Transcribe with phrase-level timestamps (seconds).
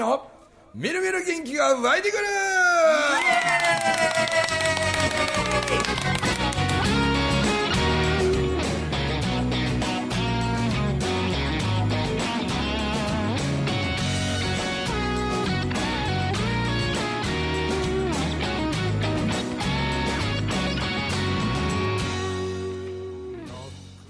[0.00, 0.26] の
[0.74, 2.24] みるみる元気が湧いてくる。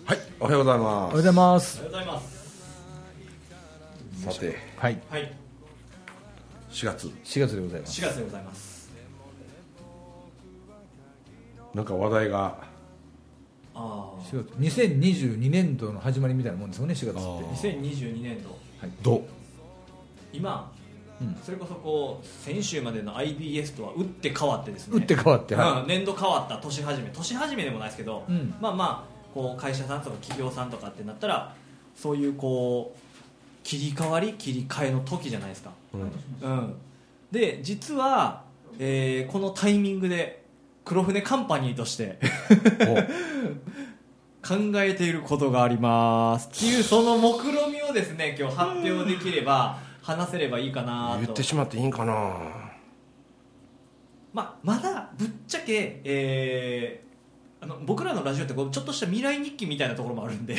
[0.06, 1.80] はいおはようございまおはようございます。
[1.80, 2.40] おはようございます
[4.20, 4.34] す。
[4.34, 4.56] さて。
[4.76, 5.00] はい。
[5.10, 5.39] はい
[6.80, 7.08] 4月。
[7.24, 8.00] 4月でございます。
[8.00, 8.90] 4月でございます。
[11.74, 12.56] なんか話題が。
[13.74, 14.22] ああ。
[14.32, 14.80] 4月。
[14.80, 17.68] 2022年度の始まりみたいなもんですよね4月って。
[17.68, 18.58] 2022年度。
[19.02, 19.16] ど。
[19.16, 19.22] う
[20.32, 20.72] 今、
[21.20, 21.36] うん。
[21.44, 24.96] それこそこう先週までの IBS とは打って変わってですね。
[24.96, 27.10] 打って変わってはうん年度変わった年始め。
[27.10, 28.54] 年始めでもないですけど、うん。
[28.58, 31.54] まあまあこう会社さんとか企業さんとかってなったら
[31.94, 33.09] そういうこう
[33.62, 36.50] 切り替わり切り替えの時じゃないですか、うん。
[36.50, 36.74] うん、
[37.30, 38.42] で実は、
[38.78, 40.42] えーこのタイミングで
[40.84, 42.18] 黒船カンパニーとして
[44.42, 46.48] 考えていることがあります。
[46.48, 51.20] っていうその目論みをですね今日発表できれば話せればいいかなと。
[51.20, 52.12] 言ってしまっていいんかな。
[54.32, 57.09] まあ、まだぶっちゃけ、えー
[57.60, 60.56] あの僕らのラジオってこうちょっとした未来日記みたいなところもあるんで、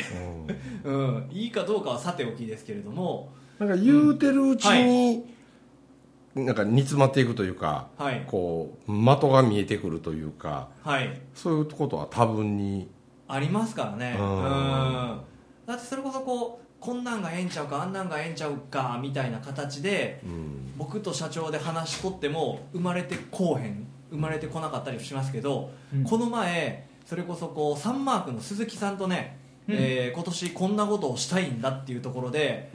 [0.84, 3.32] うん、いいかどうかはさておきですけれども。
[3.58, 5.24] なんか言うてるうちに、
[6.34, 8.24] なんか煮詰まっていくというか、はい。
[8.26, 11.20] こう的が見えてくるというかはい。
[11.34, 12.88] そういうことは多分に
[13.28, 14.16] ありますからね。
[14.18, 14.28] ううん。
[14.28, 15.20] ん
[15.66, 20.72] だってそれこそこうこんなんがええんちゃうかあんなんがええんちゃうかみたいな形でうん。
[20.78, 26.04] 僕と社長で話しとっても生まれてこうへん生まれてこなかったりしますけど、うん。
[26.04, 29.36] この前それこそこうサンマークの鈴木さんとね、
[29.68, 29.74] うん。
[29.74, 32.72] えー今年こんなことをしたいんだっていうところで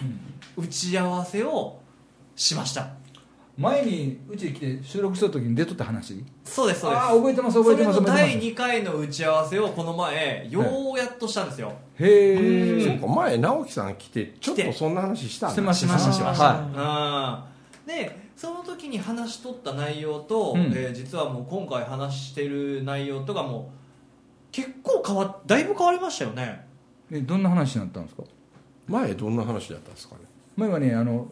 [0.56, 1.80] 打ち合わせを
[2.36, 2.90] しました。
[3.58, 6.24] 前にうちに来て収録した時に出とった話？
[6.46, 7.00] そうですそうです。
[7.02, 10.62] ああ覚えてます覚えてます第2回の打ち合わせをこの前よ
[10.94, 15.54] うやっとしたんですよ、ますへえそうか前直樹さん来てちょっとそんな話したんだ。
[15.54, 17.48] してましましたしました、は
[17.88, 17.92] うん。
[17.92, 20.60] でその時に話しとった内容と、うん。
[20.76, 23.72] えー実はもう今回話してる内容とかも
[24.58, 26.66] 結構変わだいぶ変わりましたよね。
[27.12, 28.24] えどんな話になったんですか？
[28.88, 30.22] 前どんな話だったんですかね。
[30.56, 31.28] 前はねあの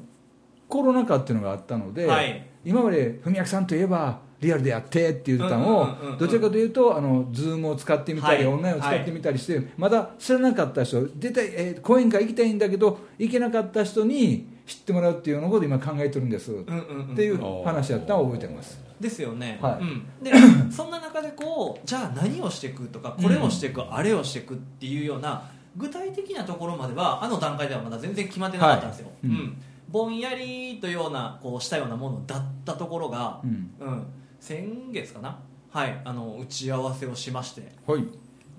[0.70, 2.48] コロナ禍っていうのがあったので、はい。
[2.64, 8.54] 今まで文明さんといえばリアルでやってって言ってたのを、どちらかというとあのズームを使ってみたり、はい。
[8.54, 17.16] オンラインを使ってみたりして、まだ知らなかった人出たい、えー講演会行きたいんだけど行けなかった人に知ってもらうっていうのを今考えてるんです、っうんうんうん。
[17.16, 18.84] ていう話やったのを覚えてます。
[19.00, 19.82] ですよね、はい。
[19.82, 20.32] うん、で
[20.72, 29.62] そんな中でこうじゃあ何をしていくとかこれをしていく、あれをしていくっていうような具体的なところまではあの段階ではまだ全然決まってなかったんですよ、はいうん。
[29.90, 33.72] ぼんやりというようなこうしたようなものだったところがう、ん。
[33.80, 34.06] うん、
[34.40, 35.40] 先月かな？
[35.70, 36.02] はい。
[36.06, 37.74] あの打ち合わせをしまして。
[37.86, 38.04] はい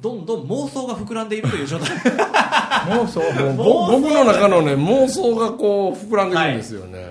[0.01, 1.97] どんどん妄想が膨らんでいるという状態。
[2.97, 7.07] もうそうもうぼ妄想僕の中のね妄想がこう膨らんでくるんですよね、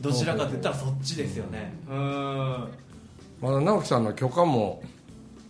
[0.00, 1.74] どちらかと言ったらそっちですよね。
[1.88, 2.68] うん。
[3.40, 4.82] まだ直樹さんの許可も。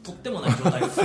[0.02, 1.00] とってもない状態です。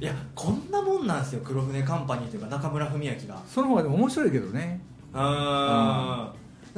[0.00, 1.40] いやこんなもんなんですよ。
[1.44, 3.42] 黒船カンパニーというか中村文明が。
[3.48, 4.80] その方がでも面白いけどね。
[5.12, 6.28] うん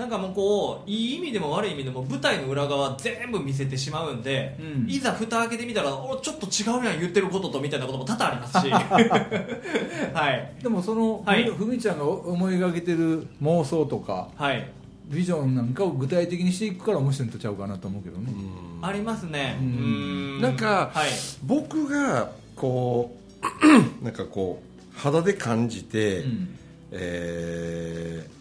[0.01, 4.91] なんかもうこういい意味でも悪い意味でも舞台の裏側全部見せてしまうんで、うん。
[4.91, 8.71] いざ蓋開けてみたらおちょっと違うやん言ってることとみたいなことも多々ありますし。
[8.73, 10.63] はい。
[10.63, 11.45] でもその、はい。
[11.51, 14.67] ふみちゃんが思い描けてる妄想とかはい。
[15.05, 18.33] ビジョンなんかを具体的にしていくから面白いんとちゃうかなと思うけどね、
[18.81, 19.59] ありますね。
[19.61, 20.41] ううんん。
[20.41, 21.11] なんかはい。
[21.45, 24.63] 僕がこう なんかこ
[24.97, 26.57] う肌で感じて、うん。
[26.93, 28.40] えー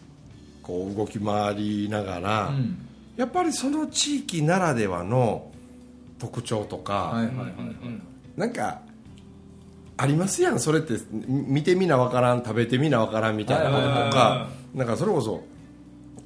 [0.70, 2.78] こう動き回りながら、うん。
[3.18, 5.50] やっぱりその地域ならではの
[6.20, 8.04] 特徴とか、はいはいはいはい、うん
[8.38, 8.80] なんか
[9.98, 10.94] ありますやんそれって。
[11.12, 15.44] み見てみなわからん食べてみなわからんみたいなこととはかなんかそれこそ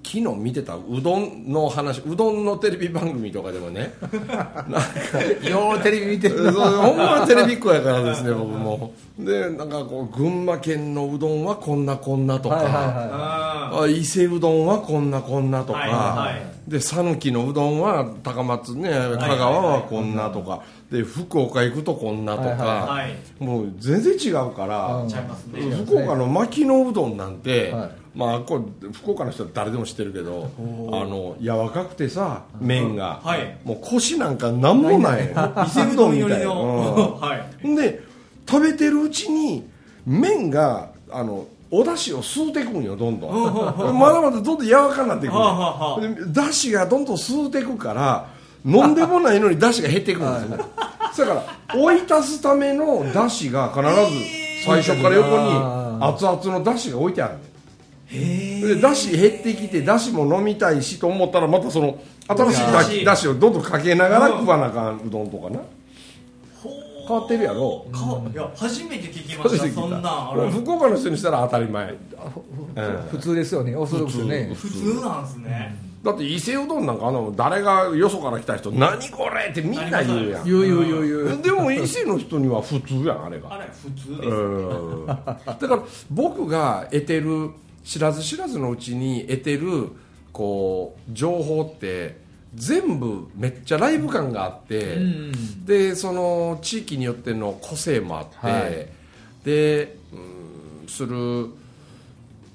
[0.03, 3.94] 昨日見てたうどんの話うどんのテレビ番組とかでもね
[5.50, 6.51] ようテレビ見てるな。
[6.51, 8.94] ほんまテレビっ子やからですね僕も。
[9.18, 12.81] でなんかこう群馬県のうどんはこんなこんなとか、はいはいは
[13.73, 16.69] ああ伊勢うどんはこんなこんなとか、はいはい。
[16.69, 23.05] で讃岐のうどんは高松ね香川はこんなとか、で福岡行くとこんなとか、
[23.39, 25.05] もう全然違うから、
[25.85, 27.91] 福岡の牧野うどんなんて、はい。
[28.15, 30.61] まあこれ福岡の人は誰でも知ってるけどあ
[31.03, 33.57] の柔らかくてさ麺が、はい。
[33.63, 35.23] もうコシなんかなんもない。
[35.67, 36.45] 伊勢うどんみたい。
[36.45, 38.03] な、 で
[38.47, 39.67] 食べてるうちに
[40.05, 43.97] 麺があのお出汁を吸うていくんよどんどん。
[43.97, 46.01] まだまだどんどん柔らかになっていくんはあはあはあ。
[46.03, 48.27] よで出汁がどんどん吸うていくから
[48.63, 50.39] 飲んでもないのに出汁が減っていくんで
[51.13, 51.27] すよ。
[51.27, 57.39] だから追い足すための出汁が必ず最初から横に熱々の出汁が置いてあるの
[58.11, 63.05] で出汁減ってきて出汁も飲みたいしと思ったらまたその新しいだ新しい。
[63.05, 65.59] 出汁をどんどんかけながら食わなあかんうどんとかな
[67.07, 67.85] 変わってるやろ。
[67.91, 68.00] か
[68.31, 71.95] いや初めて聞きましたそんなんある福岡の人にしたら当たり前。
[73.11, 74.51] 普通ですよねオーソドックスね。
[74.55, 75.75] 普通なんすね。
[76.03, 80.44] だって伊勢うどんなんかあの誰がよそから来た人「何これ!」ってみんな言うやん。
[80.45, 81.41] 言う言う言う言う。
[81.41, 83.53] でも伊勢の人には普通やんあれが。
[83.53, 85.06] あれ普通ですうん。
[85.07, 85.79] だから
[86.11, 87.51] 僕が得てる
[87.85, 89.89] 知らず知らずのうちに得てる
[90.33, 92.22] こう情報って
[92.55, 94.97] 全部めっちゃライブ感があって、
[95.65, 98.88] でその地域によっての個性もあって、はい。
[99.44, 101.50] でうんする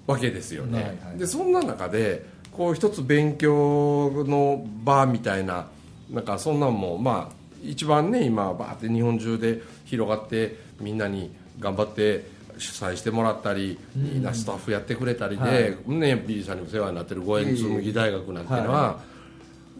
[0.06, 1.18] わけですよね、はいはい。
[1.18, 5.66] でそんな中でこう一つ勉強の場みたいな
[6.10, 12.24] なんかそんなんもまあ一番ね今バーって日本中で広がってみんなに頑張って
[12.56, 15.50] 主催してもらったり、みんなスタッフやってくれたりで、は
[15.86, 15.94] い。
[15.94, 19.00] ね B さんにも世話になってる五円紬大学なんていうのは、は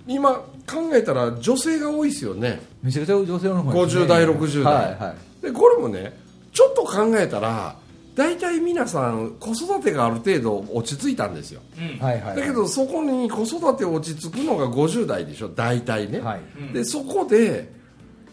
[0.09, 2.61] 今考えたら女性が多いですよね。
[2.83, 4.03] めちゃくちゃ女性の方ですね。
[4.05, 4.75] 50代60代。
[4.75, 5.43] はいはい。
[5.43, 6.19] でこれもね
[6.53, 7.77] ちょっと考えたら
[8.15, 11.61] 大体皆さん子育てがある程度落ち着いたんですよ。
[11.79, 12.05] うん。
[12.05, 16.41] はいはいだけどそこに子育て落ち着くのが50代でしょ大体ね、はい。
[16.59, 16.73] うん。
[16.73, 17.71] でそこで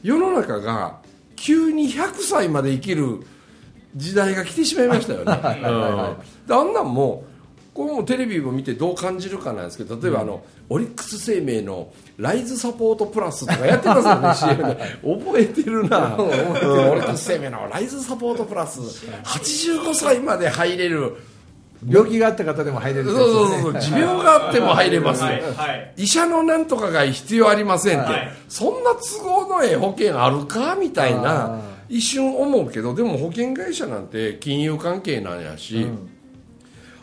[0.01, 0.99] 世の中が
[1.35, 3.19] 急に100歳まで生きる
[3.95, 6.11] 時代が来てしまいましたよね、はいはいはい。
[6.11, 6.47] うん。
[6.47, 7.25] であんなんも
[7.75, 15.23] これもテレビを見てどう感じるかなんですけど例えばあの、オリックス生命のライズサポートプラスとかやってますよね CM で。
[15.25, 16.15] 覚えてるな。
[16.15, 16.23] うん。
[16.23, 18.79] オリックス生命のライズサポートプラス。
[18.79, 21.17] 85歳まで入れる
[21.85, 23.81] 病気があった方でも入れるそうそうそうそう。
[23.81, 25.41] 持病があっても入れますよ、はい。
[25.41, 25.93] はい。
[25.97, 28.31] 医者のなんとかが必要ありませんって、はい。
[28.47, 35.87] そんな都合のええ保険あるかみたいあな一瞬思うけどでも保険会社なんて金融関係なんやし、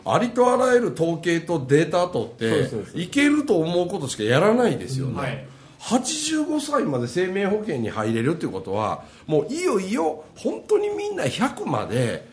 [0.05, 5.47] ありとあらゆる統計とデータ取っていけると思うことしかやらないですよね、はい。
[5.79, 12.27] 85歳まで生命保険に入れるっていうことはもういよいよ本当にみんな100まで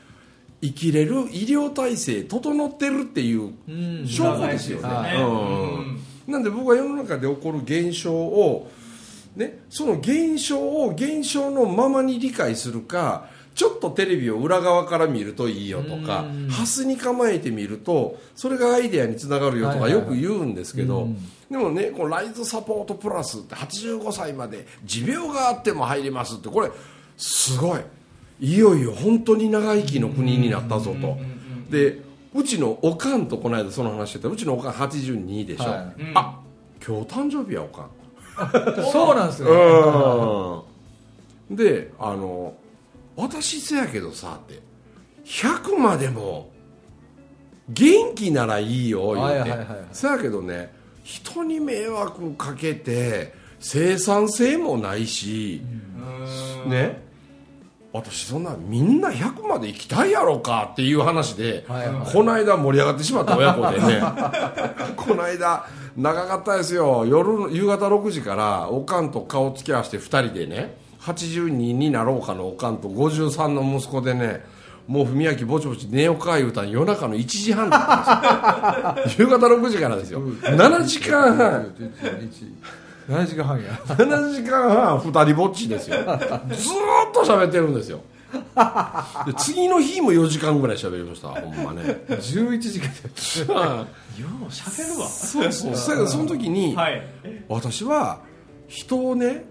[0.63, 3.55] 生きれる医療体制整ってるっていう
[4.07, 5.17] 証拠ですよね、
[6.29, 8.71] なんで僕は世の中で起こる現象を、
[9.37, 21.09] ね、その現象を現象のままに理解するかちょっとテレビを裏側から見るといいよとかハスに構えてみるとそれがアイデアにつながるよとかよく言うんですけど、
[21.51, 26.71] でもねこのライズサポートプラスって85歳まで持病があっても入れますってこれ
[27.17, 27.81] すごい。
[28.41, 31.19] いよいよ本当に長生きの国になったぞと。
[31.71, 32.01] で
[32.33, 36.03] うちのおかんとこの間その話してたうちのおかん82でしょ、はい。
[36.03, 36.13] うん。
[36.15, 36.41] あ
[36.85, 37.91] 今日誕生日やおかん。
[38.91, 39.51] そうなんですね。
[39.51, 41.57] うん。
[41.57, 42.55] であの
[43.17, 44.61] 私せやけどさって。
[45.25, 46.51] 100までも
[47.69, 50.73] 元気ならいいよ言うて、はいはいはいせやけどね
[51.05, 55.61] 人に迷惑かけて生産性もないし、
[56.67, 57.03] ね。
[57.93, 62.13] 私そんなみんな100まで行きたいやろかっていう話で、はいはい。
[62.13, 64.01] この間盛り上がってしまった親子でね。
[64.97, 67.05] この間長かったですよ。
[67.07, 74.45] 夜の夕方6時からおかんと顔つき合わせて2人でね82になろうかのおかんと53の息子でね
[74.87, 79.29] もう文明ぼちぼち寝ようか言うたん夜中の1時半だったんですよ。
[79.31, 80.21] 夕方6時からですよ。
[80.21, 81.75] 7時間半。
[83.09, 83.71] 7時間半や。
[83.87, 85.97] 7時間半2人ぼっちですよ。
[85.99, 86.19] ずーっ
[87.15, 88.01] と喋ってるんですよ。
[89.27, 91.83] で次の日も4時間ぐらい喋りましたほんまね。
[92.09, 92.91] 11時間
[93.57, 93.87] あ
[94.19, 95.07] ようしゃべるわ。
[95.07, 96.09] そうそう。
[96.09, 97.03] その時に、はい。
[97.49, 98.21] 私は
[98.67, 99.45] 人をね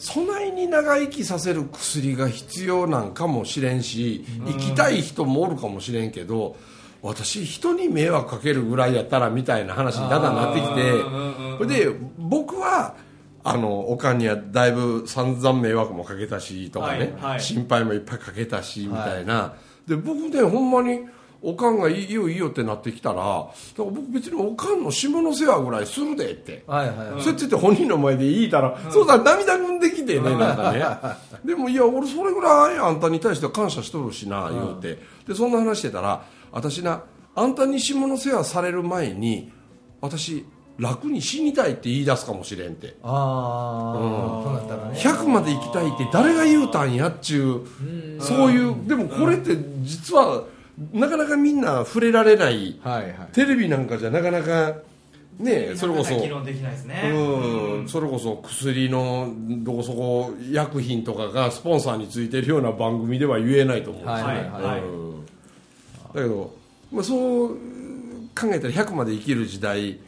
[0.00, 6.56] 備えに長生きさせる薬が必要なんかもしれんし生きたい人もおるかもしれんけど
[7.02, 10.92] 私人に迷惑かけるぐらいやったらみたいな話にだんだんなってきて
[11.58, 12.94] それで僕は
[13.44, 17.40] あのおかんにはだいぶ散々迷惑もかけたしとかね、はいはい。
[17.40, 19.54] 心配もいっぱいかけたしみたいな、
[19.86, 21.00] で僕ねほんまに
[21.42, 26.64] おかんがいいよいいよってなってきたらだから僕別におかんの下の世話ぐらいするでって。
[26.66, 30.84] はいはいそうやって言って本人の前で言いたら、そうだ涙ぐんできてねなんかね。
[31.44, 34.98] でもいや俺それぐらいあんたに対して感謝しとるしな言うて。
[35.26, 37.02] でそんな話してたら私な
[37.34, 39.50] あんたに下の世話される前に
[40.00, 40.44] 私
[40.78, 42.96] 楽に死にたいって言い出すかもしれんって。
[43.02, 44.98] ああそうなったらね。
[44.98, 47.66] 100まで生きたいって誰が言うたんやっちゅ
[48.18, 50.44] うそういうでもこれって実は
[50.92, 53.14] なかなかみんな触れられないはいはい。
[53.32, 54.76] テレビなんかじゃなかなか
[55.38, 57.02] ねそれこそ議論できないですね。
[57.12, 59.32] うんそれこそ薬の
[59.62, 64.80] どこそこ薬品とかがスポンサーについてるような番組では言えないと思うんですよ、はいはいはい。
[64.80, 65.26] うん。
[65.26, 65.32] だ
[66.14, 66.54] けど、
[66.90, 69.98] まあ、そう考えたら100まで生きる時代、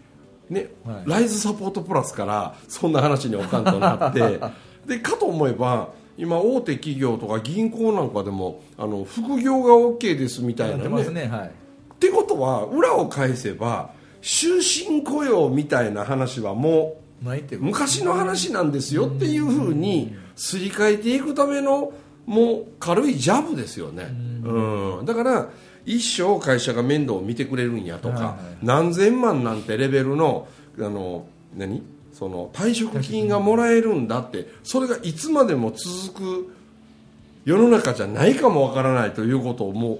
[0.48, 1.10] ねはい。
[1.10, 4.40] ライズサポートプラスからそんな話におかんとなって
[4.86, 11.10] でかと思えば今大手企業とか銀行なんかでもあの副業が OK ですみたいなね。
[11.10, 11.50] ねはい
[12.02, 13.92] ってことは裏を返せば
[14.22, 21.92] 終身雇用みたいな話はもう昔の話なんですよっていうふうにすり替えていくための
[22.26, 24.08] もう軽いジャブですよね、
[24.44, 25.48] うん、だから
[25.84, 30.46] 一生会社が面倒を見てくれるんやとか、何千万なんてレベルの
[30.78, 31.26] あの
[31.56, 31.82] 何？
[32.22, 36.54] その退職金がもらえるんだってそれがいつまでも続く
[37.44, 39.98] 世の中じゃないかもわからないということをも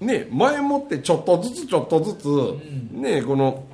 [0.00, 2.26] うね前もってちょっとずつちょっとずつ、
[2.92, 3.64] ねこの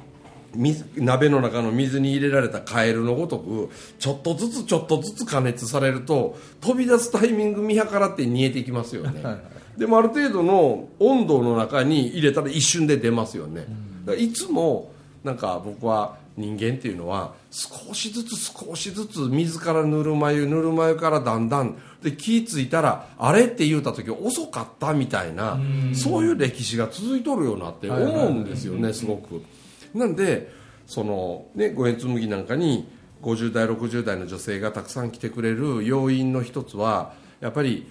[0.55, 9.23] 水鍋の中の水に入れられたカエルのごとくちょっとずつちょっとずつ加熱されると飛び出すタイミング見計らって煮えてきますよね。
[9.79, 13.65] でもある程度の温度の中に入れたら一瞬で出ますよね、
[14.05, 14.93] だからいつも
[15.25, 21.77] なんか僕は人間っていうのは少しずつ少しずつ水からぬるま湯ぬるま湯からだんだん。
[22.03, 25.59] で気付いたらあれって言うた時遅かったみたいな
[25.93, 29.45] そういう歴史が続いとるよなって思うんですよねすごく
[29.93, 30.51] なんで
[30.87, 32.89] そのね五円紬なんかに
[33.21, 37.87] 50代60代の女性がたくさん来てくれる要因の一つはやっぱり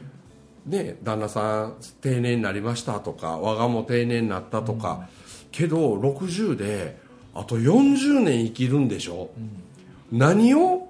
[0.66, 5.10] ね、旦那さん定年になりましたとか我がも定年になったとか、
[5.52, 6.99] けど60で
[7.34, 9.30] あと40年生きるんでしょ、
[10.12, 10.88] 何を？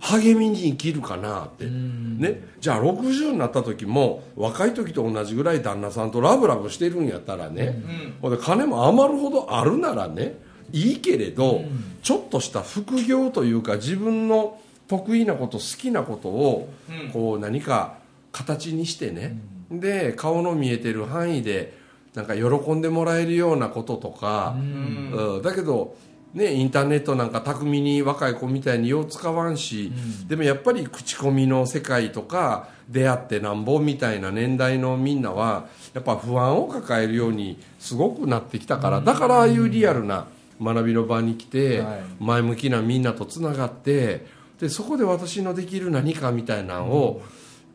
[0.00, 7.82] 励みに生きるかなって、ね、じゃあ60になった時も若い時と同じぐらい旦那さんとラブラブしてるんやったらね、
[8.22, 10.38] ほんで金も余るほどあるならね
[10.72, 11.64] いいけれど、
[12.04, 16.72] ちょっとした副業というか自分の得意なこと好きなことを、
[17.12, 17.98] こう何か
[18.30, 19.36] 形にしてね、
[19.68, 21.76] で顔の見えてる範囲で
[22.14, 25.42] なんか喜んでもらえるようなこととか、うん。
[25.42, 25.96] だけど、
[26.34, 29.92] ね、インターネットなんか巧みに若い子みたいによう使わんし、
[30.26, 40.26] でもやっぱり口コミの世界とか出会ってなんぼみたいな年代のみんなはやっぱ不安を抱えるようにすごくなってきたからだからああいうリアルな
[40.60, 42.00] 学びの場に来て、はい。
[42.20, 44.26] 前向きなみんなとつながって
[44.60, 47.22] でそこで私のできる何かみたいなのを、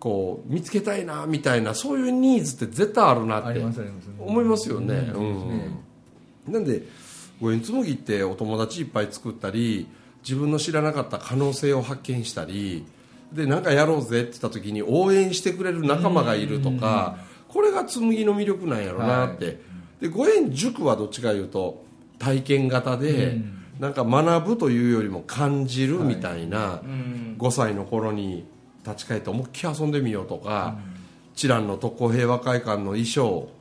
[0.03, 3.59] こう見つけたいなみたいなそういうニーズって絶対あるなって
[4.19, 4.95] 思いますよね。
[4.95, 5.17] う
[6.45, 6.53] うん。
[6.53, 6.83] なんで
[7.39, 9.87] 五円紬ってお友達いっぱい作ったり
[10.21, 12.85] 自分の知らなかった可能性を発見したり
[13.31, 17.15] でなんかやろうぜって言った時に応援してくれる仲間がいるとか
[17.47, 19.61] これが紬の魅力なんやろなって、
[20.01, 21.81] で五円塾はどっちかいうと
[22.19, 23.37] 体験型で、
[23.79, 27.37] なんか学ぶというよりも感じるみたいな、うん。
[27.39, 28.51] 5歳の頃に
[28.85, 30.77] 立ち返って思いっきり遊んでみようとか、
[31.35, 33.51] チランの特攻平和会館の衣装を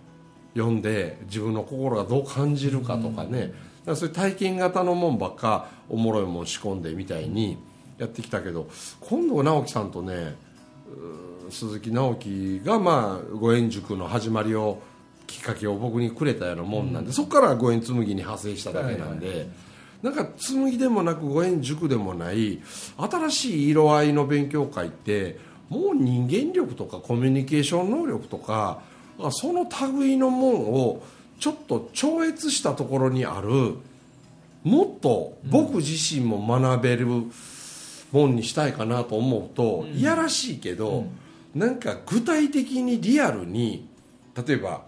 [0.55, 3.55] 読んで自分の心がどう感じるかとかね、だか
[3.87, 7.57] らそういう体験型のもんばっかおもろいもん仕込んでみたいに
[7.99, 8.69] やってきたけど
[9.01, 10.35] 今度直樹さんとね
[11.51, 14.83] 鈴木直樹がまあ五円塾の始まりを
[15.27, 19.49] きっかけを僕にくれたようなもんなんで、そこから五円紬に派生しただけなんで。
[20.03, 22.61] なんか紬でもなく五円塾でもない
[22.97, 28.83] 新しい色合いの勉強会ってもう人間力とかコミュニケーション能力とか
[29.31, 31.03] その類のもんを
[31.39, 33.77] ちょっと超越したところにある
[34.65, 41.07] もっと僕自身も学べるもんにしたいかなと思うと、いやらしいけど、
[41.55, 43.89] なんか具体的にリアルに
[44.47, 44.83] 例えば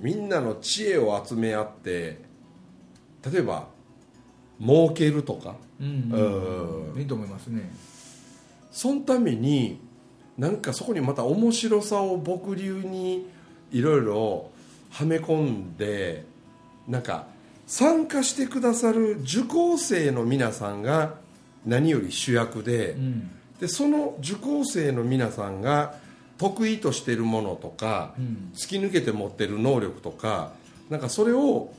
[0.00, 2.29] みんなの知恵を集め合って
[3.24, 3.68] 例えば
[4.60, 7.70] 儲けるとか、いいと思いますね。
[8.70, 9.80] そのために
[10.38, 13.26] なんかそこにまた面白さを僕流に
[13.72, 14.50] いろいろ
[14.90, 16.24] はめ込んで
[16.88, 17.26] なんか
[17.66, 21.14] 参加してくださる受講生の皆さんが
[21.64, 23.30] 何より主役で,、うん。
[23.60, 25.94] でその受講生の皆さんが
[26.38, 28.50] 得意としているものとか、うん。
[28.54, 30.52] 突き抜けて持ってる能力とか
[30.88, 31.72] なんかそれを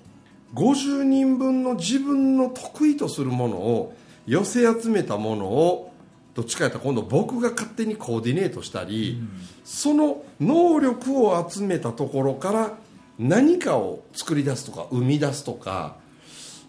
[0.53, 3.93] 50人分の自分の得意とするものを
[4.27, 5.91] 寄せ集めたものを
[6.33, 9.21] どっちかやったら今度僕が勝手にコーディネートしたり、
[9.65, 12.77] その能力を集めたところから
[13.19, 15.97] 何かを作り出すとか生み出すとか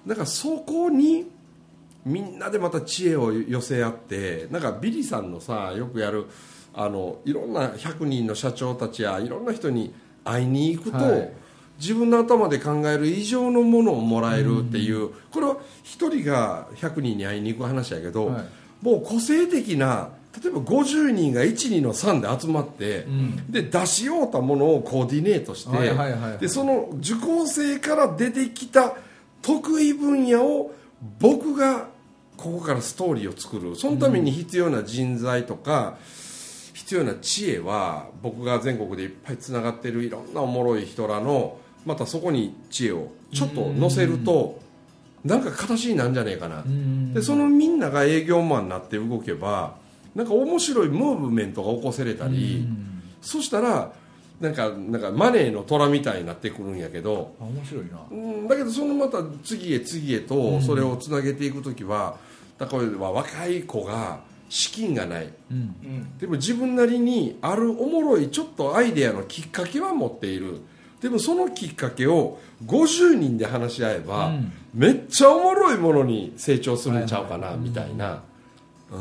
[0.05, 1.31] なんかそこに
[2.05, 6.27] みんなでまた知恵を寄せ合ってなんかビリーさんのさよくやる
[6.75, 11.33] あのいろんな100人の社長たちやいろんな人に会いに行くと、はい。
[11.83, 18.45] 自分の頭で考える以上のものをもらえるっていう、これは一人が100人に会いに行く話やけど、はい。
[18.81, 20.11] もう個性的な
[20.41, 23.51] 例えば50人が12の3で集まって、ん。
[23.51, 26.39] で出し合うたものをコーディネートして、はいはいはいはい。
[26.39, 28.95] でその受講生から出てきた
[29.43, 30.73] 得意分野を
[31.19, 31.89] 僕が
[32.37, 33.77] ここからストーリーを作る。
[33.77, 35.97] そのために必要な人材とか、
[36.73, 44.61] 必要な知恵は僕が全国でいっぱいつながってるいろんなおもろい人らのまたそこに知恵をちょっと載せると
[45.25, 46.63] なんか形になるんじゃねえかな。
[46.63, 49.77] うんでそのみんなが営業マンになって動けば
[50.15, 52.67] なんか面白いムーブメントが起こせれたり
[53.21, 53.93] そしたら
[54.41, 58.01] なんかなんかマネーの虎みたいになってくるんやけどあ面白いな。
[58.11, 62.17] うんだけどそのまた次へ次へとそれをつなげていく時は
[62.59, 65.33] だから若い子が資金がない。
[65.51, 65.57] うん。
[65.57, 66.19] うん。
[66.19, 70.61] でも自分なりにあるおもろいちょっとアイデアのきっかけは持っている
[71.03, 74.53] でもそのきっかけを50人で話し合えば、うん。
[74.73, 78.23] めっちゃおもろいものに成長するんちゃうかな、みたいな、
[78.91, 78.97] う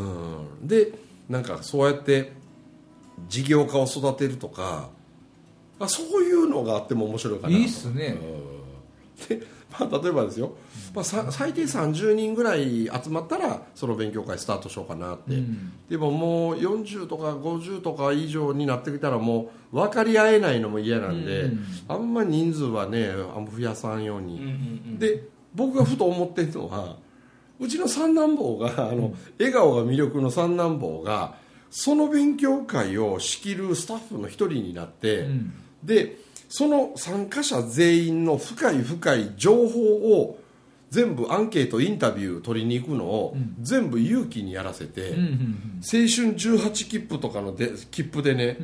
[0.63, 0.91] ん、で
[1.29, 2.33] なんかそうやって
[3.29, 4.89] 事業家を育てるとか
[5.79, 7.55] あそういうのがあっても面白いかな。
[7.55, 8.17] いいっすね。
[8.35, 8.40] うん
[9.27, 10.53] でまあ、例えばですよ、
[10.93, 15.71] まあ、さ最低30人ぐらい集まったらその勉強会スタートしようかなって、うん。
[15.89, 21.65] でももう40とか50とか以上になってきたらもう分かり合えないのも嫌なんで、うん。
[21.87, 24.51] あんま人数はねあんま増やさんように、うんうんう
[24.95, 24.99] ん。
[24.99, 25.23] で
[25.55, 26.97] 僕がふと思ってるのは
[27.59, 31.35] うちの三男坊があの、笑顔が魅力の三男坊が
[31.69, 35.53] その勉強会を仕切るスタッフの一人になって、うん。
[35.83, 36.17] で
[36.51, 39.79] その参加者全員の深い深い情報
[40.19, 40.37] を
[40.89, 48.57] 全部アンケートインタビュー取りに行くのを、全部勇気にやらせて、青春18切符とかので切符でね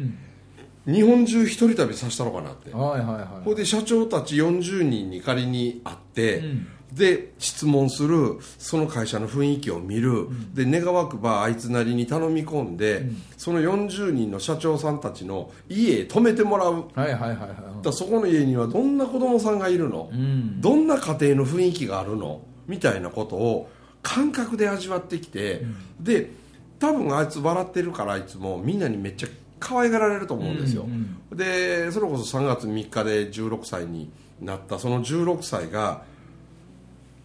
[0.86, 0.94] う、ん。
[0.94, 2.72] 日本中一人旅させたのかなって。
[2.72, 3.46] うんはいはいはい。
[3.46, 13.06] これで社長たち40人に仮に会って、うんで質問するその会社の雰囲気を見る、で願わくばあいつなりに頼み込んで、
[13.38, 16.86] その40人の社長さんたちの家へ泊めてもらう。
[16.94, 17.50] はいはいはいはい
[17.84, 20.60] だそこの家にはどんな子供さんがいるの、うん。
[20.60, 22.42] どんな家庭の雰囲気があるの？
[22.68, 23.70] みたいなことを
[24.02, 25.64] 感覚で味わってきて、
[26.00, 26.32] で
[26.80, 29.28] 多分あいつ笑ってるからあいつもみんなにめっちゃ
[29.60, 34.10] 可愛がられると思うんですよ、うんでそれこそ3月3日で16歳に
[34.42, 36.04] なったその16歳が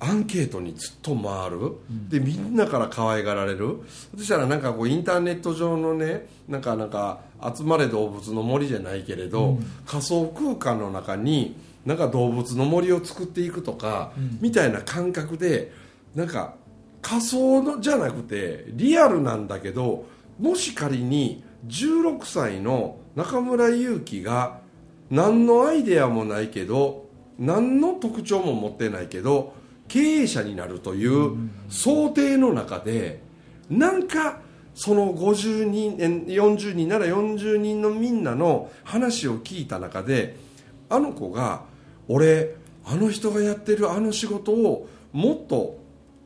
[0.05, 1.77] アンケートにずっと回る、
[2.09, 3.79] でみんなから可愛がられる。
[4.17, 7.21] そしたらなんかこうインターネット上のねなんかなんか
[7.57, 11.55] 集まれ動物の森じゃないけれど、仮想空間の中に
[11.87, 15.73] なんか動物の森を作っていくとか、みたいな感覚で
[16.17, 16.57] なんか
[17.01, 20.07] 仮想のじゃなくてリアルなんだけど
[20.41, 24.59] もし仮に16歳の中村祐樹が
[25.11, 27.07] 何のアイデアもないけど
[27.39, 29.62] 何の特徴も持ってないけど
[29.93, 31.37] 経営者になるという
[31.69, 33.21] 想定の中で
[33.69, 34.41] なんか
[34.75, 40.39] その50人40人なら40人のみんなの話を聞いた中で
[40.89, 41.65] あの子が
[42.09, 42.55] 俺
[42.87, 45.77] あの人がやってるあの仕事をもっと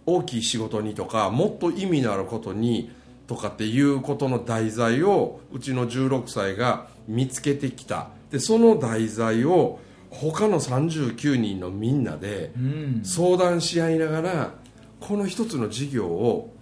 [0.06, 2.92] 大きい仕事にとかもっと意味のあることに
[3.26, 8.10] とかっていうことの題材をうちの16歳が見つけてきた。
[8.30, 9.80] でその題材を
[10.20, 13.00] 他の39人のみんなでうん。
[13.04, 14.54] 相談し合いながら
[15.00, 16.54] この一つの事業を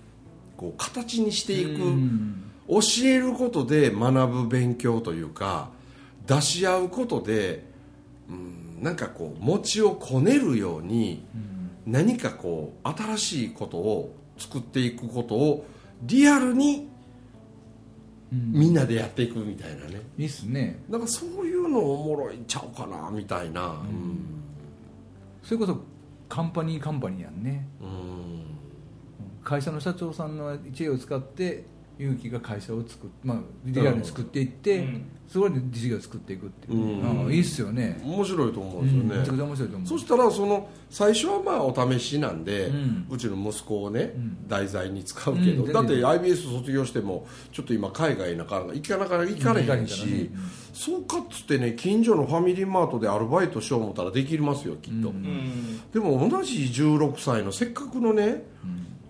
[0.57, 2.41] こう形にしていく、うん。
[2.69, 5.71] 教えることで学ぶ勉強というか
[6.27, 7.65] 出し合うことで、
[8.29, 11.27] うん、なんかこう餅をこねるように
[11.87, 15.67] 何かこう新しいことを作っていくことを
[16.03, 16.94] リアルにうん
[18.35, 20.01] みんなでやっていくみたいなね。
[20.19, 20.83] いいっすね。
[20.89, 23.69] なんかそういうのおもろいんちゃうかなみたいな。
[23.69, 24.19] うん。
[25.43, 25.81] それこそ
[26.29, 27.67] カンパニーカンパニーやんね。
[27.81, 28.45] うん。
[29.45, 31.65] 会社の社長さんの知恵を使って
[31.99, 35.07] 勇気が会社を作っ、まあ、リアルに作っていって、うん。
[35.29, 37.25] そこで事業を作っていくっていう、うん。
[37.25, 39.21] ああいいっすよね、面白いと思うんですよね、うん。
[39.21, 39.89] めちゃくちゃ面白いと思う。
[39.89, 43.07] そしたらその最初はまあお試しなんで、うん。
[43.09, 44.49] うちの息子をね、ん。
[44.49, 45.73] 題材に使うけど、うん。
[45.73, 50.31] だって IBS 卒業してもちょっと今海外なかなか行かなかなか行かれへんし、
[50.73, 55.13] そうかっつってね近所のファミリーマートでアルバイトしよう思ったらできますよきっと、
[55.93, 58.43] でも同じ16歳のせっかくのね、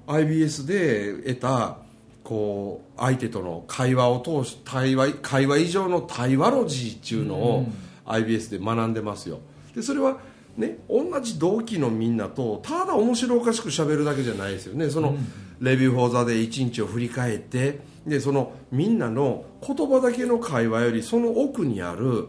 [0.06, 1.83] IBS で得た
[2.24, 7.66] こう相手との会話を通し対話会話以上の対話ロジーっていうのを
[8.06, 9.40] IBS で学んでますよ。
[9.76, 10.18] でそれは
[10.56, 14.88] ね同じ同期のみんなとただ面白おかしく喋るだけじゃないですよね。
[14.88, 15.16] その、
[15.60, 22.28] レビュー・フォー・ザ・で一日を振り返ってでそのみんなの言葉だけの会話よりその奥にある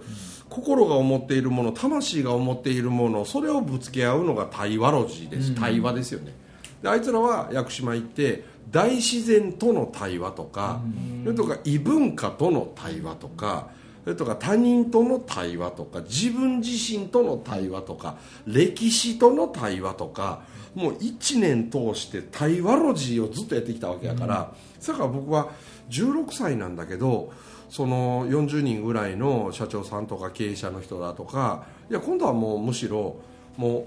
[0.49, 6.34] 心が思っているもの魂が思っているものそれをぶつけ合うのが対話ロジーです、対話ですよね。
[6.81, 10.82] であいつらは屋久島行って大自然との対話とか、
[11.23, 13.69] それとか異文化との対話とか
[14.04, 20.43] それとか他人との対話とか自分自身との対話とか歴史との対話とか
[20.75, 24.54] もう1年通して対話ロジーをずっとやってきたわけやから、
[24.86, 25.49] だから僕は
[25.89, 27.34] 16歳なんだけど
[27.69, 33.17] その40人ぐらいの社長さんとか経営者の人だとかいや今度はもうむしろ
[33.58, 33.86] もう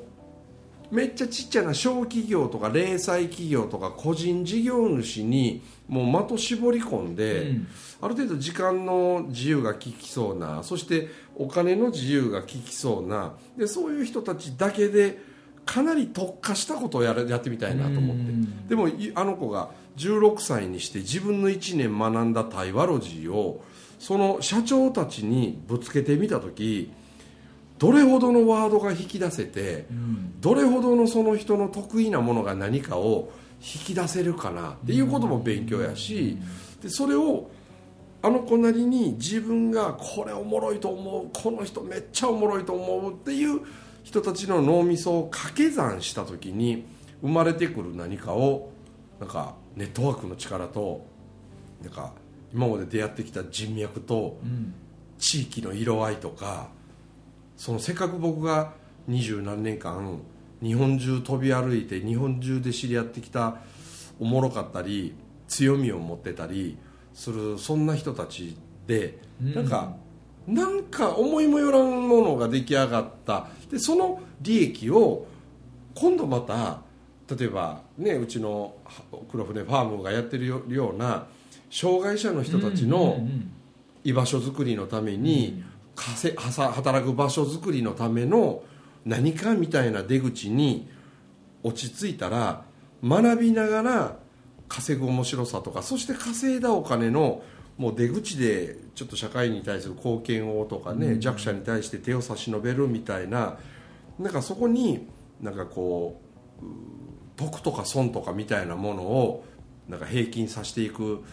[0.90, 7.66] めっちゃちっちゃな小企業とか零細企業とか個人事業主にもう的絞り込んで、うん。
[8.01, 15.18] ある程度時間の自由が利きそうなそしてお金の自由が利きそうなでそういう人たちだけで
[15.66, 18.22] かなり特化したことをやるやってみたいなと思って。
[18.22, 18.66] うん。
[18.68, 23.62] でもいあの子が16歳にして自分の1年学んだ対話ロジーを
[23.98, 26.92] その社長たちにぶつけてみた時
[27.79, 30.41] どれほどのワードが引き出せてうん。
[30.41, 36.38] どれほどのその人の得意なものが何かを引き出せるかなっていうことも勉強やし
[36.81, 37.51] でそれを
[38.23, 43.61] あの子なりに自分がこれおもろいと思うこの人めっちゃおもろいと思うっていう
[44.05, 46.85] 人たちの脳みそを掛け算した時に
[47.21, 48.71] 生まれてくる何かを
[49.21, 51.05] なんかネットワークの力と
[51.83, 52.12] なんか
[52.53, 54.75] 今まで出会ってきた人脈とうん。
[55.19, 56.69] 地域の色合いとか
[57.59, 58.73] そのせっかく僕が
[59.09, 60.21] 二十何年間
[60.62, 63.57] 日本中飛び歩いて日本中で知り合ってきた
[64.18, 65.14] おもろかったり
[65.49, 66.79] 強みを持ってたり
[67.12, 69.55] するそんな人たちで、うん。
[69.55, 69.97] なんか
[70.47, 73.49] なんか思いもよらんものが出来上がった。
[73.71, 75.27] でその利益を
[75.94, 76.81] 今度また
[77.37, 78.75] 例えばねうちの
[79.31, 81.27] 黒船ファームがやってるよような
[81.71, 83.21] 障害者の人たちの、
[84.03, 85.62] 居場所づくりのために、
[85.99, 88.63] かせはさ働く場所づくりのための
[89.05, 90.89] 何かみたいな出口に
[91.65, 92.63] 落ち着いたら
[93.03, 94.17] 学びながら
[94.69, 97.43] 稼ぐ面白さとかそして稼いだお金の
[97.79, 103.59] もう出口でちょっと社会に対する貢献をとかね、弱者に対して手を差し伸べるみたいな
[104.19, 105.09] なんかそこに
[105.41, 106.21] なんかこ
[106.63, 106.69] うう
[107.37, 109.45] 得とか損とかみたいなものを
[109.89, 111.25] なんか平均させていく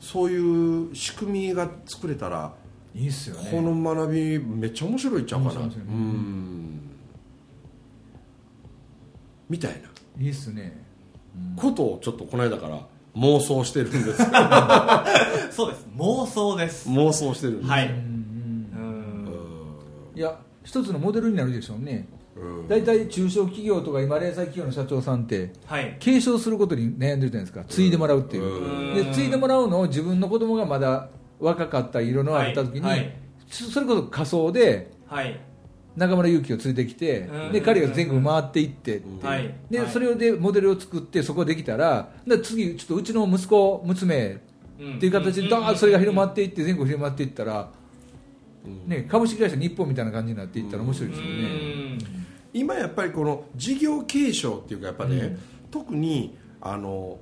[0.00, 2.54] そういう仕組みが作れたら、
[2.94, 3.48] いいっすよね。
[3.50, 5.66] この学びめっちゃ面白いんちゃうかな。
[5.66, 5.72] ね。
[5.76, 6.80] うん。
[9.48, 9.78] みたいな。
[10.22, 10.84] いいっすね。
[11.56, 14.18] ことをちょっとこの間から妄想してるんです。
[15.50, 15.86] そうです。
[15.96, 16.88] 妄想です。
[16.88, 17.88] 妄想してるんです、はい。
[17.88, 17.94] うん。
[17.94, 19.26] うん。
[20.12, 20.18] うん。
[20.18, 22.08] いや一つのモデルになるでしょうね。
[22.36, 22.68] うん。
[22.68, 25.96] 大体中小企業とか今零細企業の社長さんってはい。
[25.98, 27.64] 継承することに悩んでるじゃないですか。
[27.64, 28.94] 継いでもらうっていう、うん。
[28.94, 31.08] で継いでもらうのを自分の子供がまだ
[31.44, 32.98] 若かった色のあった時に、はい。
[32.98, 35.38] はいそそれこそ仮想ではい。
[35.96, 37.52] 中村祐樹を連れてきて、うん。
[37.52, 39.00] で彼が全国回っていって
[39.70, 39.88] で、はい。
[39.92, 44.40] それでモデルを作ってそこできたらで次ちょっとうちの息子娘
[44.76, 47.70] っていう形でダーッとそれが広まっていって全国広まっていったら、
[48.86, 51.98] ね、株式会社日本みたいな感じになっていったら面白いですよね、
[52.52, 55.38] 今やっぱりこの事業継承っていうかやっぱね、うん。
[55.70, 57.18] 特にあの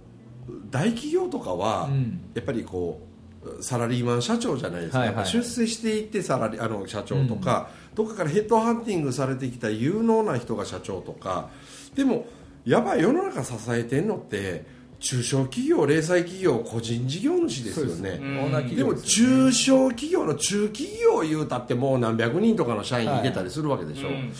[0.70, 2.20] 大企業とかは、うん。
[2.35, 3.12] やっぱりこう
[3.61, 5.26] サラリーマン社長じゃないですか、はいはい。
[5.26, 11.48] 出世していってサラリあの社長とか、どっかからヘッドハンティングされてきた有能な人が社長とか。
[11.94, 12.26] でも
[12.64, 14.64] やばい世の中支えてんのって
[15.00, 18.20] 中小企業零細企業個人事業主ですよね。
[18.20, 24.33] そうでも中小企業の中企業言うたってもう何百人とかの社員いてたりするわけでしょ、うん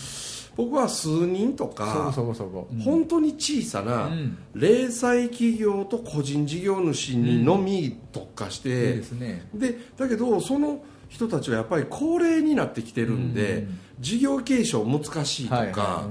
[0.55, 2.79] 僕は数人とそこかそこそこ、うん。
[2.79, 4.37] 本当に小さなうん。
[4.53, 9.47] 零細企業と個人事業主にのみ特化して、ですね。
[9.53, 16.07] でだけどその人たちはやっぱり高齢になってきてるんで、うん事業継承難しいとか、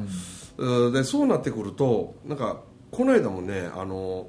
[0.92, 4.28] でそうなってくるとなんかこの間もねあの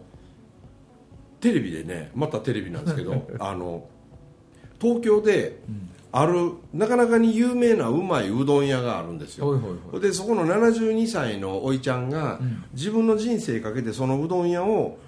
[1.40, 3.88] テレビでねまたテレビなんですけど あの
[4.82, 5.60] 東京で
[6.16, 9.46] あるなかなかに有名なうまいうどん屋があるんですよ。
[9.46, 10.00] ほいほいほい。
[10.00, 12.64] でそこの72歳のおいちゃんが、うん。
[12.74, 15.00] 自分の人生かけてそのうどん屋を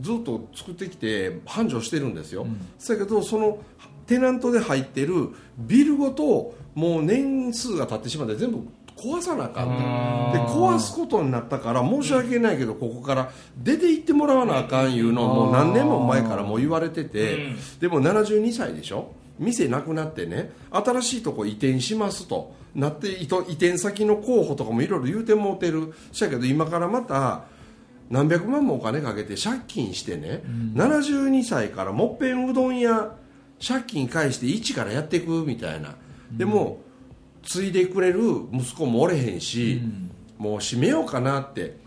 [0.00, 2.58] ずっと作ってきて繁盛してるんですよ、うん。
[2.58, 3.58] だけどその
[4.06, 8.58] テナントで入ってるビルごともう年数が経ってしまって全部
[8.96, 10.32] 壊さなあかん。
[10.32, 17.56] で壊すことになったから申し訳ないけどここから出て行ってもらわなあかんいうのをもう何年も前からもう言われてて、うん。
[17.80, 19.10] でも72歳でしょ？
[19.40, 27.44] 店なくなってね新しいとこ移転しますとなって移転先の候補とかもいろいろ言うてもうてるしやけど今からまた
[28.10, 30.42] 何百万もお金かけて借金してね、
[30.74, 33.16] 72歳からもっぺんうどん屋
[33.64, 35.94] 借金返して一からやっていくみたいな。
[36.32, 36.80] でも
[37.42, 38.20] 継いでくれる
[38.52, 39.80] 息子もおれへんし、
[40.38, 41.78] もう閉めようかなって。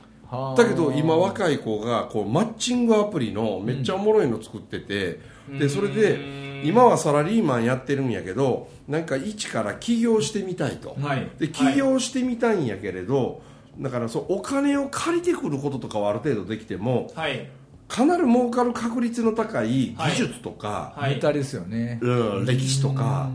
[0.58, 5.20] だけど今若い子がこうマッチングアプリのめっちゃおもろいの作ってて、
[5.60, 6.18] でそれで
[6.64, 11.30] 今はサラリーマンやってるんやけどなんか一から起業してみたいと、はい。
[11.40, 13.42] で起業してみたいんやけれど、
[13.80, 17.50] だからそうお金を借りてくることとかはある程度できてもはい。
[17.88, 21.16] かなり儲かる確率の高い技術とか、はい。
[21.16, 22.00] ネタですよね。
[22.02, 23.30] うん歴史とか、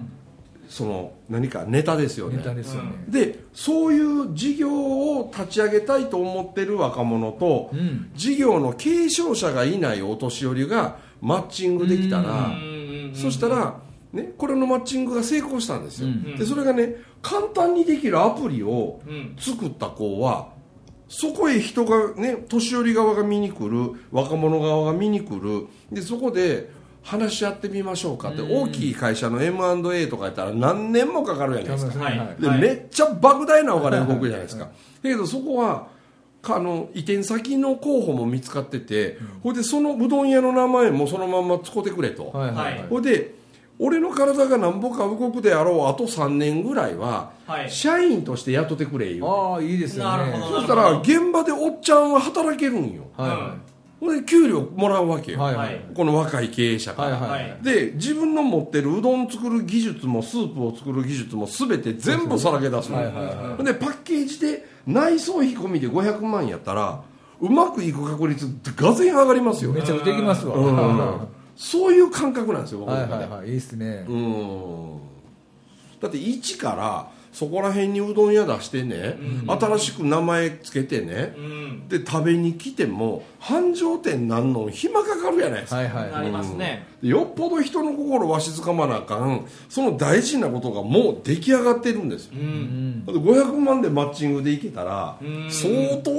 [0.69, 2.39] その何かネタですよね。
[2.39, 2.93] ネタですよね。
[3.09, 8.11] でそういう事業を立ち上げたいと思ってる若者と、うん。
[8.15, 12.51] 事業の継承者がいないお年寄りがマッチングできたら、
[13.15, 13.81] そしたら、
[14.13, 19.37] ね、これのマッチングが成功したんですよ、うんでそれがね簡単にできるアプリをうん。
[19.39, 20.51] 作った子は
[21.09, 25.67] そこへ人がね年寄り側が見に来る若者側が見に来る。
[25.91, 26.71] でそこで
[27.03, 32.05] 話し合ってみましょうかって、大きい会社の M&A とかやったら何年もかかるじゃないですか。
[32.05, 32.37] はい。
[32.39, 34.71] で、めっちゃ莫大なお金動くじゃないですか、だ
[35.03, 35.89] けどそこはか
[36.45, 42.87] あの移転先の候補も見つかってて、ほいでそのうどん屋の名前もそのまんま使ってくれと、はいはいはい。
[42.89, 43.35] ほいで
[43.81, 47.71] 俺の体がなんぼか動くであろうあと3年ぐらいは、はい。
[47.71, 50.11] 社員として雇ってくれ言うああいいですよね。
[50.11, 53.03] なるほどそしたら現場でおっちゃんは働けるんよ。
[53.17, 53.61] はいはほん
[54.01, 55.77] で給料もらうわけよ、いはいははい。
[55.77, 57.51] いこの若い経営者から、はいはい。
[57.51, 57.59] はい。
[57.63, 67.03] で自分の持ってるうどん作る技術もスープを作る技術も全て全部さらけ出すの、はいはいでパッケージで内装費込みで500万やったら
[67.41, 70.57] うまくいく確率ってがぜん上がりますよ、めちゃくちゃできますわ。
[70.57, 70.77] うん。
[70.77, 73.49] は そういう感覚なんですよ僕いはいの中ではい。
[73.49, 74.07] いいですね。
[74.09, 74.99] うん。
[76.01, 81.89] だって一からそこら辺にうどん屋出してね、新しく名前つけてね、うん。
[81.89, 86.11] で食べに来ても繁盛店なんの暇かかるやないですか、はいはい。
[86.11, 86.85] なりますね。
[87.01, 92.33] よっぽど人の心わしづかまなあかんその大事なことがもう出来上がってるんですよ。
[92.35, 93.07] う、ん。
[93.07, 95.49] だって500万でマッチングでいけたらうん。
[95.49, 96.13] 相当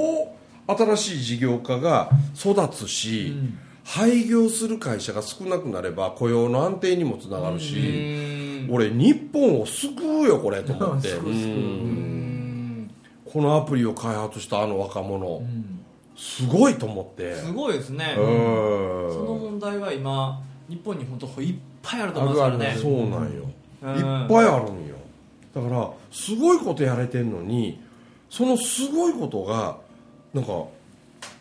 [0.94, 3.34] 新しい事業家が育つし、
[3.84, 7.74] 廃業する会社が少なくなれば雇用の安定にもつながるし、
[8.68, 11.08] 俺日本を救うよこれと思って。
[13.32, 15.40] このアプリを開発したあの若者、
[16.16, 17.36] すごいと思って。
[17.36, 18.16] すごいですね。
[18.18, 18.24] うん。
[19.12, 22.76] その問題は今日本に本当いっぱいあると思いますからね。
[22.80, 23.44] そうなんよ、
[23.82, 23.96] うん。
[23.96, 24.96] いっぱいあるんよ。
[25.54, 27.80] だからすごいことやれてんのに
[28.28, 29.78] そのすごいことが
[30.32, 30.64] なんか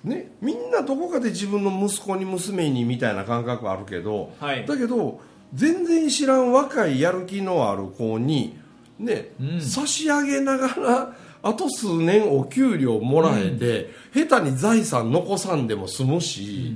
[0.04, 4.66] ねみんなどこかで自分の息子に娘にみたいな感覚あるけど、はい。
[4.66, 5.20] だけど
[5.54, 8.58] 全然知らん若いやる気のある子に
[9.00, 9.62] ね、うん。
[9.62, 16.76] 差し上げながらあと数年お給料もらえて、下手に財産残さんでも済むし、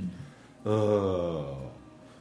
[0.64, 1.44] うん、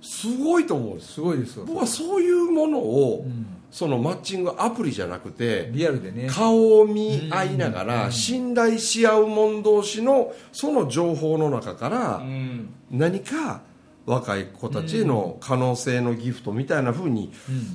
[0.02, 1.66] すごいと思うすすごいですよ。
[1.66, 3.46] 僕はそういうものを、ん。
[3.72, 6.28] そのマッチングアプリじゃなくてリアルでね。
[6.30, 12.70] 顔を見合いながら信頼し合う者同士のその情報の中からうん。
[12.92, 13.62] 何か
[14.06, 17.32] 若い子たちへの可能性のギフトみたいな風に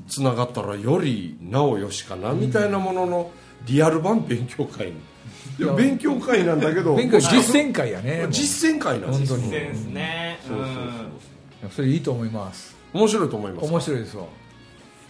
[0.09, 3.31] つながったらよりなおよしかなみたいなものの
[3.67, 4.93] リアル版勉強会に。
[5.59, 5.73] いや。
[5.73, 9.39] 勉強会なんだけど勉強実践会やね実践会なんですよ。
[9.39, 9.63] 本当に。
[9.63, 10.39] 実践ですね。
[10.47, 10.75] そうそうそう。
[11.65, 11.71] うん。
[11.71, 12.77] それいいと思います。
[12.93, 14.25] 面白いと思います面白いですわ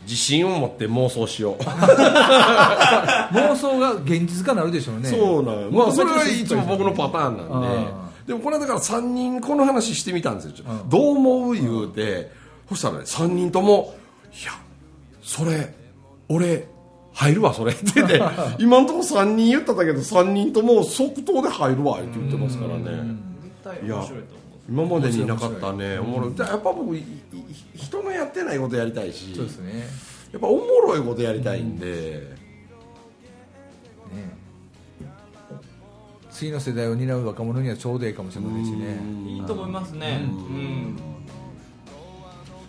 [0.02, 1.62] 自信を持って妄想しよう。
[1.62, 5.08] 妄想が現実化なるでしょうね。
[5.10, 5.70] そうなのよ。
[5.70, 7.68] まあそれはいつも僕のパターンなんで。
[7.68, 10.88] あでもこれだから3人この話してみたんですよ、うん。
[10.90, 12.30] どう思う言うて、
[12.68, 13.94] そしたらね3人とも
[14.30, 14.52] 「いや
[15.22, 15.74] それ
[16.28, 16.68] 俺
[17.14, 18.20] 入るわそれ」って言って
[18.60, 23.16] 今のところ3人言っただけど3人とも即答で入るわって言ってますからね。
[23.84, 23.88] い
[24.20, 24.34] と
[24.76, 24.90] 思う。
[24.90, 26.34] 今までになかったねおもろい。
[26.34, 27.04] でやっぱ僕いい
[27.76, 29.86] 人のやってないことやりたいしそうですね。
[30.32, 32.47] やっぱおもろいことやりたいんで、ね
[36.38, 38.96] 次の世代を担う若者にはちょうどいいかもしれないしね
[39.26, 40.20] いいと思いますね。
[40.22, 40.96] うん。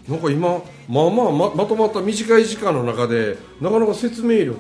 [0.08, 0.50] なんか今
[0.88, 4.58] まあまあままとまった短い時間の中でなかなか説明力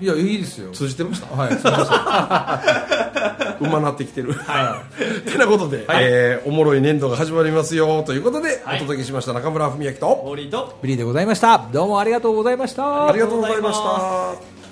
[0.00, 0.70] いやいいですよ。
[0.70, 1.34] 通じてました？
[1.34, 2.62] はいすいま
[3.60, 4.32] せんうまなってきてる。
[4.32, 4.84] は
[5.26, 5.30] い。
[5.30, 8.78] てなことで、えーおもろい年度が始まりますよということで、はい。
[8.78, 11.58] お届けしました中村文明と堀井とブリーでございました。
[11.72, 13.08] どうもありがとうございました。
[13.08, 14.63] ありがとうございましあた